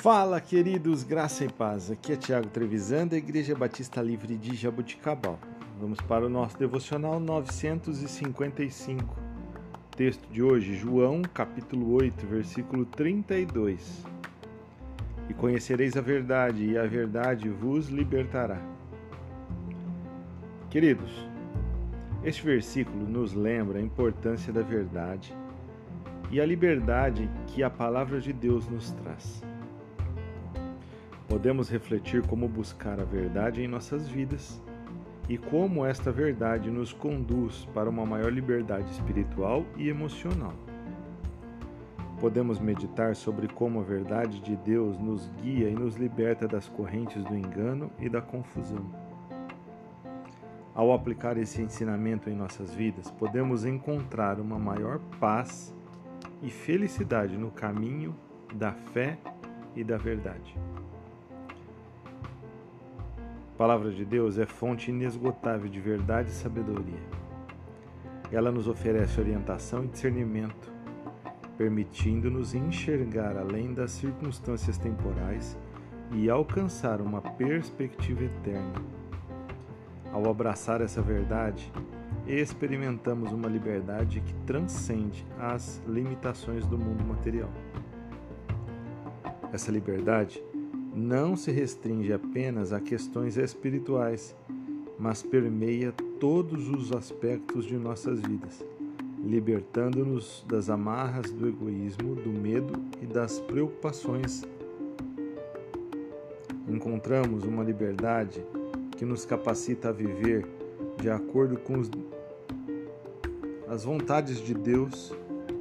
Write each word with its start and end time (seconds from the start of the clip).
Fala, 0.00 0.40
queridos, 0.40 1.04
graça 1.04 1.44
e 1.44 1.48
paz. 1.52 1.90
Aqui 1.90 2.14
é 2.14 2.16
Tiago 2.16 2.48
Trevisan, 2.48 3.06
da 3.06 3.18
Igreja 3.18 3.54
Batista 3.54 4.00
Livre 4.00 4.34
de 4.34 4.56
Jabuticabal. 4.56 5.38
Vamos 5.78 6.00
para 6.00 6.24
o 6.24 6.28
nosso 6.30 6.56
devocional 6.56 7.20
955. 7.20 9.14
Texto 9.94 10.26
de 10.32 10.42
hoje, 10.42 10.74
João, 10.74 11.20
capítulo 11.20 11.92
8, 11.92 12.26
versículo 12.26 12.86
32. 12.86 14.06
E 15.28 15.34
conhecereis 15.34 15.94
a 15.98 16.00
verdade, 16.00 16.64
e 16.64 16.78
a 16.78 16.86
verdade 16.86 17.50
vos 17.50 17.88
libertará. 17.88 18.58
Queridos, 20.70 21.28
este 22.24 22.42
versículo 22.42 23.06
nos 23.06 23.34
lembra 23.34 23.78
a 23.78 23.82
importância 23.82 24.50
da 24.50 24.62
verdade 24.62 25.36
e 26.30 26.40
a 26.40 26.46
liberdade 26.46 27.28
que 27.48 27.62
a 27.62 27.68
palavra 27.68 28.18
de 28.18 28.32
Deus 28.32 28.66
nos 28.66 28.92
traz. 28.92 29.49
Podemos 31.30 31.68
refletir 31.68 32.26
como 32.26 32.48
buscar 32.48 32.98
a 32.98 33.04
verdade 33.04 33.62
em 33.62 33.68
nossas 33.68 34.08
vidas 34.08 34.60
e 35.28 35.38
como 35.38 35.86
esta 35.86 36.10
verdade 36.10 36.68
nos 36.72 36.92
conduz 36.92 37.64
para 37.72 37.88
uma 37.88 38.04
maior 38.04 38.32
liberdade 38.32 38.90
espiritual 38.90 39.64
e 39.76 39.88
emocional. 39.88 40.52
Podemos 42.20 42.58
meditar 42.58 43.14
sobre 43.14 43.46
como 43.46 43.78
a 43.78 43.84
verdade 43.84 44.40
de 44.40 44.56
Deus 44.56 44.98
nos 44.98 45.28
guia 45.40 45.70
e 45.70 45.74
nos 45.74 45.94
liberta 45.94 46.48
das 46.48 46.68
correntes 46.68 47.22
do 47.22 47.36
engano 47.36 47.92
e 48.00 48.08
da 48.08 48.20
confusão. 48.20 48.90
Ao 50.74 50.92
aplicar 50.92 51.38
esse 51.38 51.62
ensinamento 51.62 52.28
em 52.28 52.34
nossas 52.34 52.74
vidas, 52.74 53.08
podemos 53.08 53.64
encontrar 53.64 54.40
uma 54.40 54.58
maior 54.58 54.98
paz 55.20 55.72
e 56.42 56.50
felicidade 56.50 57.38
no 57.38 57.52
caminho 57.52 58.16
da 58.52 58.72
fé 58.72 59.16
e 59.76 59.84
da 59.84 59.96
verdade. 59.96 60.58
Palavra 63.60 63.90
de 63.90 64.06
Deus 64.06 64.38
é 64.38 64.46
fonte 64.46 64.90
inesgotável 64.90 65.68
de 65.68 65.78
verdade 65.78 66.30
e 66.30 66.32
sabedoria. 66.32 66.98
Ela 68.32 68.50
nos 68.50 68.66
oferece 68.66 69.20
orientação 69.20 69.84
e 69.84 69.88
discernimento, 69.88 70.72
permitindo-nos 71.58 72.54
enxergar 72.54 73.36
além 73.36 73.74
das 73.74 73.90
circunstâncias 73.90 74.78
temporais 74.78 75.58
e 76.14 76.30
alcançar 76.30 77.02
uma 77.02 77.20
perspectiva 77.20 78.24
eterna. 78.24 78.82
Ao 80.10 80.26
abraçar 80.30 80.80
essa 80.80 81.02
verdade, 81.02 81.70
experimentamos 82.26 83.30
uma 83.30 83.46
liberdade 83.46 84.22
que 84.22 84.32
transcende 84.46 85.22
as 85.38 85.82
limitações 85.86 86.64
do 86.64 86.78
mundo 86.78 87.04
material. 87.04 87.50
Essa 89.52 89.70
liberdade 89.70 90.42
não 90.94 91.36
se 91.36 91.50
restringe 91.50 92.12
apenas 92.12 92.72
a 92.72 92.80
questões 92.80 93.36
espirituais, 93.36 94.34
mas 94.98 95.22
permeia 95.22 95.92
todos 96.18 96.68
os 96.68 96.92
aspectos 96.92 97.64
de 97.64 97.76
nossas 97.76 98.20
vidas, 98.20 98.64
libertando-nos 99.24 100.44
das 100.48 100.68
amarras 100.68 101.30
do 101.32 101.48
egoísmo, 101.48 102.14
do 102.14 102.30
medo 102.30 102.72
e 103.00 103.06
das 103.06 103.38
preocupações. 103.40 104.44
Encontramos 106.68 107.44
uma 107.44 107.64
liberdade 107.64 108.44
que 108.96 109.04
nos 109.04 109.24
capacita 109.24 109.88
a 109.88 109.92
viver 109.92 110.46
de 111.00 111.08
acordo 111.08 111.56
com 111.56 111.78
os, 111.78 111.90
as 113.68 113.84
vontades 113.84 114.38
de 114.38 114.52
Deus, 114.52 115.14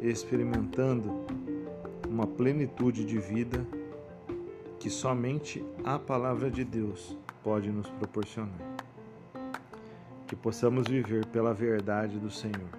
experimentando 0.00 1.10
uma 2.08 2.26
plenitude 2.26 3.04
de 3.04 3.18
vida 3.18 3.64
que 4.80 4.88
somente 4.88 5.62
a 5.84 5.98
palavra 5.98 6.50
de 6.50 6.64
Deus 6.64 7.14
pode 7.44 7.70
nos 7.70 7.86
proporcionar. 7.90 8.58
Que 10.26 10.34
possamos 10.34 10.88
viver 10.88 11.26
pela 11.26 11.52
verdade 11.52 12.18
do 12.18 12.30
Senhor, 12.30 12.70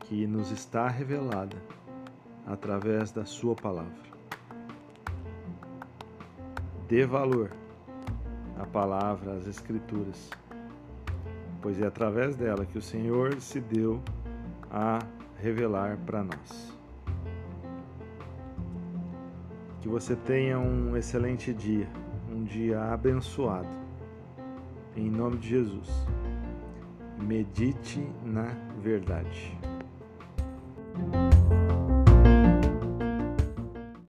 que 0.00 0.26
nos 0.26 0.50
está 0.50 0.88
revelada 0.88 1.56
através 2.44 3.12
da 3.12 3.24
Sua 3.24 3.54
palavra. 3.54 4.08
Dê 6.88 7.06
valor 7.06 7.52
à 8.58 8.66
palavra, 8.66 9.34
às 9.34 9.46
Escrituras, 9.46 10.28
pois 11.62 11.80
é 11.80 11.86
através 11.86 12.34
dela 12.34 12.66
que 12.66 12.78
o 12.78 12.82
Senhor 12.82 13.40
se 13.40 13.60
deu 13.60 14.02
a 14.68 14.98
revelar 15.40 15.96
para 15.98 16.24
nós. 16.24 16.77
Que 19.80 19.88
você 19.88 20.16
tenha 20.16 20.58
um 20.58 20.96
excelente 20.96 21.52
dia, 21.52 21.88
um 22.30 22.44
dia 22.44 22.80
abençoado. 22.92 23.68
Em 24.96 25.08
nome 25.08 25.36
de 25.38 25.48
Jesus. 25.48 25.88
Medite 27.20 28.06
na 28.24 28.54
verdade. 28.80 29.56